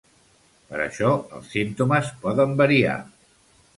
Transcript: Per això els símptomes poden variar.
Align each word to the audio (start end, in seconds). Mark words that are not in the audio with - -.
Per 0.69 0.79
això 0.85 1.11
els 1.39 1.53
símptomes 1.57 2.09
poden 2.25 2.57
variar. 2.63 2.97